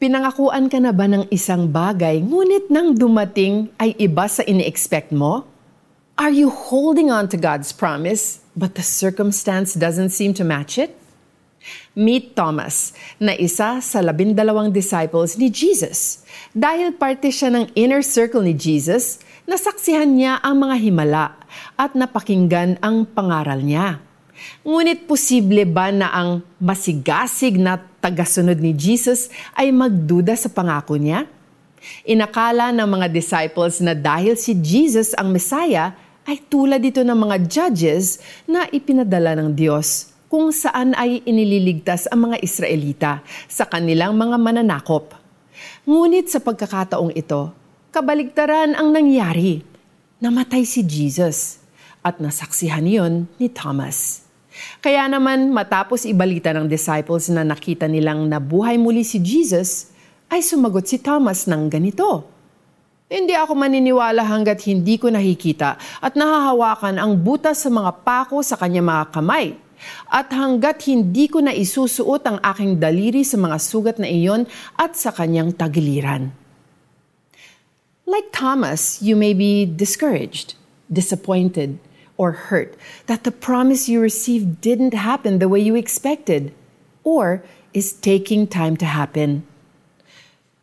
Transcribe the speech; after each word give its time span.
Pinangakuan 0.00 0.72
ka 0.72 0.80
na 0.80 0.96
ba 0.96 1.04
ng 1.04 1.28
isang 1.28 1.68
bagay 1.68 2.24
ngunit 2.24 2.72
nang 2.72 2.96
dumating 2.96 3.68
ay 3.76 3.92
iba 4.00 4.24
sa 4.32 4.40
ini-expect 4.48 5.12
mo? 5.12 5.44
Are 6.16 6.32
you 6.32 6.48
holding 6.48 7.12
on 7.12 7.28
to 7.28 7.36
God's 7.36 7.68
promise 7.68 8.40
but 8.56 8.80
the 8.80 8.84
circumstance 8.84 9.76
doesn't 9.76 10.08
seem 10.08 10.32
to 10.40 10.40
match 10.40 10.80
it? 10.80 10.96
Meet 11.92 12.32
Thomas, 12.32 12.96
na 13.20 13.36
isa 13.36 13.84
sa 13.84 13.98
labindalawang 14.00 14.72
disciples 14.72 15.36
ni 15.36 15.52
Jesus. 15.52 16.24
Dahil 16.56 16.96
parte 16.96 17.28
siya 17.28 17.52
ng 17.52 17.68
inner 17.76 18.00
circle 18.00 18.40
ni 18.40 18.56
Jesus, 18.56 19.20
nasaksihan 19.44 20.16
niya 20.16 20.40
ang 20.40 20.64
mga 20.64 20.80
himala 20.80 21.36
at 21.76 21.92
napakinggan 21.92 22.80
ang 22.80 23.04
pangaral 23.04 23.60
niya. 23.60 24.00
Ngunit 24.62 25.08
posible 25.08 25.64
ba 25.68 25.88
na 25.92 26.12
ang 26.12 26.30
masigasig 26.60 27.56
na 27.60 27.80
tagasunod 28.00 28.56
ni 28.60 28.76
Jesus 28.76 29.32
ay 29.56 29.72
magduda 29.72 30.36
sa 30.36 30.48
pangako 30.48 30.96
niya? 30.96 31.24
Inakala 32.04 32.72
ng 32.76 32.88
mga 32.88 33.06
disciples 33.08 33.80
na 33.80 33.96
dahil 33.96 34.36
si 34.36 34.52
Jesus 34.52 35.16
ang 35.16 35.32
Messiah, 35.32 35.96
ay 36.28 36.38
tulad 36.46 36.78
ito 36.84 37.00
ng 37.00 37.16
mga 37.16 37.36
judges 37.48 38.20
na 38.44 38.68
ipinadala 38.70 39.34
ng 39.34 39.56
Diyos 39.56 40.12
kung 40.30 40.54
saan 40.54 40.94
ay 40.94 41.26
inililigtas 41.26 42.06
ang 42.06 42.30
mga 42.30 42.38
Israelita 42.38 43.12
sa 43.50 43.66
kanilang 43.66 44.14
mga 44.14 44.38
mananakop. 44.38 45.10
Ngunit 45.82 46.30
sa 46.30 46.38
pagkakataong 46.38 47.10
ito, 47.18 47.50
kabaligtaran 47.90 48.78
ang 48.78 48.94
nangyari. 48.94 49.66
Namatay 50.22 50.62
si 50.62 50.86
Jesus 50.86 51.58
at 52.06 52.22
nasaksihan 52.22 52.86
yon 52.86 53.26
ni 53.42 53.50
Thomas. 53.50 54.29
Kaya 54.80 55.06
naman 55.10 55.52
matapos 55.52 56.08
ibalita 56.08 56.54
ng 56.54 56.66
disciples 56.66 57.28
na 57.28 57.44
nakita 57.44 57.84
nilang 57.90 58.26
nabuhay 58.28 58.80
muli 58.80 59.04
si 59.04 59.20
Jesus, 59.20 59.90
ay 60.30 60.40
sumagot 60.40 60.86
si 60.86 61.02
Thomas 61.02 61.44
ng 61.50 61.66
ganito. 61.66 62.30
Hindi 63.10 63.34
ako 63.34 63.58
maniniwala 63.58 64.22
hanggat 64.22 64.62
hindi 64.70 64.94
ko 64.94 65.10
nakikita 65.10 65.74
at 65.98 66.14
nahahawakan 66.14 67.02
ang 67.02 67.18
butas 67.18 67.58
sa 67.58 67.66
mga 67.66 68.06
pako 68.06 68.38
sa 68.46 68.54
kanya 68.54 68.86
mga 68.86 69.04
kamay 69.10 69.58
at 70.06 70.30
hanggat 70.30 70.78
hindi 70.86 71.26
ko 71.26 71.42
na 71.42 71.50
isusuot 71.50 72.22
ang 72.22 72.38
aking 72.38 72.78
daliri 72.78 73.26
sa 73.26 73.34
mga 73.34 73.56
sugat 73.58 73.96
na 73.98 74.06
iyon 74.06 74.46
at 74.78 74.94
sa 74.94 75.10
kanyang 75.10 75.50
tagiliran. 75.50 76.30
Like 78.06 78.30
Thomas, 78.30 79.02
you 79.02 79.14
may 79.14 79.34
be 79.34 79.66
discouraged, 79.66 80.54
disappointed, 80.90 81.82
or 82.20 82.52
hurt 82.52 82.76
that 83.08 83.24
the 83.24 83.32
promise 83.32 83.88
you 83.88 83.96
received 83.96 84.60
didn't 84.60 84.92
happen 84.92 85.40
the 85.40 85.48
way 85.48 85.56
you 85.56 85.72
expected 85.72 86.52
or 87.00 87.40
is 87.72 87.96
taking 87.96 88.44
time 88.44 88.76
to 88.76 88.84
happen. 88.84 89.40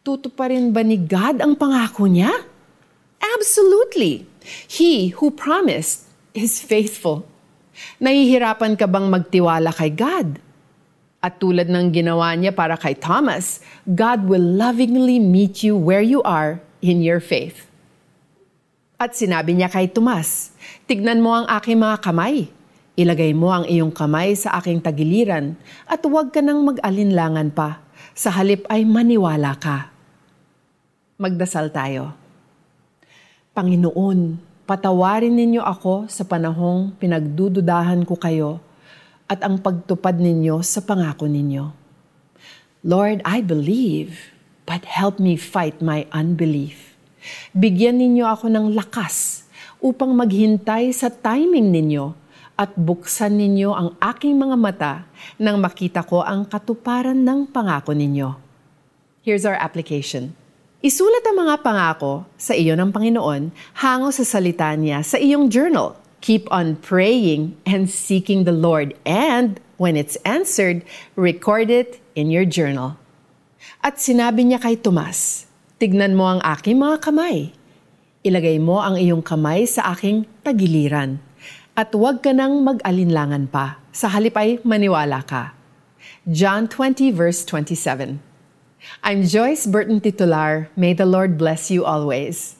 Tutuparin 0.05 0.69
ba 0.69 0.85
ni 0.85 1.01
God 1.01 1.41
ang 1.41 1.57
pangako 1.57 2.05
niya? 2.05 2.29
Absolutely. 3.17 4.29
He 4.69 5.17
who 5.17 5.33
promised 5.33 6.05
is 6.37 6.61
faithful. 6.61 7.25
Nahihirapan 7.97 8.77
ka 8.77 8.85
bang 8.85 9.09
magtiwala 9.09 9.73
kay 9.73 9.89
God? 9.89 10.37
At 11.17 11.41
tulad 11.41 11.73
ng 11.73 11.89
ginawa 11.89 12.37
niya 12.37 12.53
para 12.53 12.77
kay 12.77 12.93
Thomas, 12.93 13.59
God 13.89 14.29
will 14.29 14.45
lovingly 14.45 15.17
meet 15.17 15.65
you 15.65 15.73
where 15.73 16.05
you 16.05 16.21
are 16.21 16.61
in 16.85 17.01
your 17.01 17.17
faith. 17.19 17.65
At 18.97 19.13
sinabi 19.13 19.53
niya 19.53 19.69
kay 19.69 19.89
Tomas, 19.89 20.51
Tignan 20.89 21.21
mo 21.21 21.33
ang 21.37 21.45
aking 21.45 21.77
mga 21.77 22.01
kamay. 22.01 22.49
Ilagay 22.97 23.31
mo 23.37 23.53
ang 23.53 23.63
iyong 23.69 23.93
kamay 23.93 24.33
sa 24.33 24.57
aking 24.57 24.81
tagiliran 24.81 25.53
at 25.85 26.01
huwag 26.01 26.33
ka 26.33 26.41
nang 26.41 26.65
mag-alinlangan 26.65 27.53
pa. 27.53 27.85
Sa 28.17 28.33
halip 28.33 28.65
ay 28.73 28.81
maniwala 28.89 29.53
ka. 29.53 29.93
Magdasal 31.21 31.69
tayo. 31.69 32.17
Panginoon, 33.53 34.47
Patawarin 34.67 35.31
ninyo 35.31 35.63
ako 35.63 36.11
sa 36.11 36.27
panahong 36.27 36.91
pinagdududahan 36.99 38.03
ko 38.03 38.19
kayo 38.19 38.59
at 39.23 39.39
ang 39.39 39.63
pagtupad 39.63 40.19
ninyo 40.19 40.59
sa 40.59 40.83
pangako 40.83 41.23
ninyo. 41.23 41.71
Lord, 42.83 43.23
I 43.23 43.39
believe, 43.39 44.35
but 44.67 44.83
help 44.83 45.23
me 45.23 45.39
fight 45.39 45.79
my 45.79 46.03
unbelief. 46.11 46.86
Bigyan 47.55 47.97
ninyo 47.97 48.25
ako 48.27 48.51
ng 48.51 48.65
lakas 48.77 49.47
upang 49.81 50.13
maghintay 50.13 50.89
sa 50.93 51.09
timing 51.09 51.69
ninyo 51.69 52.13
at 52.57 52.73
buksan 52.73 53.37
ninyo 53.37 53.69
ang 53.69 53.89
aking 54.01 54.33
mga 54.33 54.55
mata 54.57 54.93
nang 55.37 55.61
makita 55.61 56.01
ko 56.01 56.25
ang 56.25 56.49
katuparan 56.49 57.17
ng 57.21 57.45
pangako 57.53 57.93
ninyo. 57.93 58.33
Here's 59.21 59.45
our 59.45 59.57
application. 59.57 60.33
Isulat 60.81 61.25
ang 61.25 61.41
mga 61.41 61.65
pangako 61.65 62.25
sa 62.37 62.53
iyo 62.53 62.77
ng 62.77 62.93
Panginoon 62.93 63.49
hango 63.81 64.09
sa 64.13 64.21
salita 64.21 64.69
niya 64.77 65.01
sa 65.01 65.17
iyong 65.17 65.49
journal. 65.49 65.97
Keep 66.21 66.49
on 66.53 66.77
praying 66.77 67.57
and 67.65 67.89
seeking 67.89 68.45
the 68.45 68.53
Lord 68.53 68.93
and 69.05 69.61
when 69.81 69.97
it's 69.97 70.17
answered, 70.21 70.85
record 71.17 71.69
it 71.69 72.01
in 72.13 72.29
your 72.29 72.45
journal. 72.45 72.97
At 73.81 74.01
sinabi 74.01 74.45
niya 74.45 74.61
kay 74.61 74.77
Tomas, 74.77 75.46
Tignan 75.77 76.17
mo 76.17 76.25
ang 76.25 76.41
aking 76.41 76.81
mga 76.81 77.05
kamay. 77.05 77.53
Ilagay 78.25 78.57
mo 78.57 78.81
ang 78.81 78.97
iyong 78.97 79.21
kamay 79.21 79.69
sa 79.69 79.93
aking 79.93 80.25
tagiliran. 80.41 81.21
At 81.77 81.93
huwag 81.93 82.25
ka 82.25 82.33
nang 82.33 82.65
mag-alinlangan 82.65 83.45
pa. 83.53 83.77
Sa 83.93 84.09
halip 84.09 84.33
ay 84.41 84.57
maniwala 84.65 85.21
ka. 85.21 85.53
John 86.25 86.65
20 86.65 87.13
verse 87.13 87.45
27 87.45 88.17
I'm 89.05 89.21
Joyce 89.21 89.69
Burton 89.69 90.01
Titular. 90.01 90.73
May 90.73 90.97
the 90.97 91.05
Lord 91.05 91.37
bless 91.37 91.69
you 91.69 91.85
always. 91.85 92.56